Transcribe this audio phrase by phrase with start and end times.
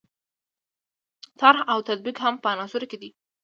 [1.39, 3.09] طرح او تطبیق هم په عناصرو کې دي.